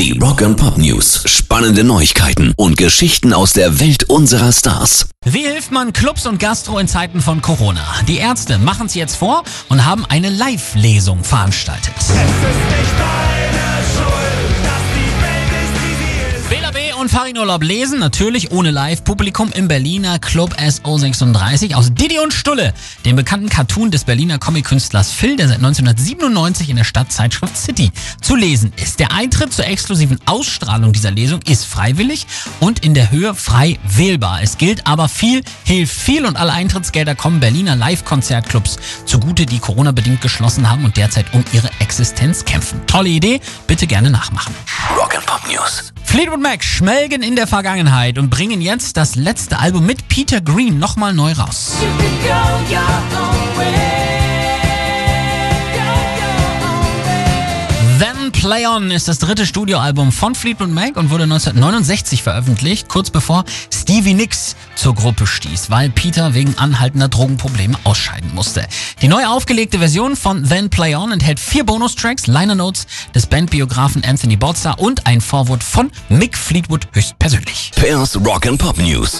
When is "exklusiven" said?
29.66-30.18